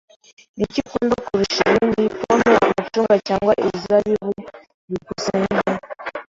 Niki 0.57 0.79
ukunda 0.83 1.15
kurusha 1.25 1.61
ibindi, 1.71 2.03
pome, 2.21 2.51
amacunga 2.65 3.15
cyangwa 3.27 3.51
inzabibu? 3.63 4.29
byukusenge 4.87 5.59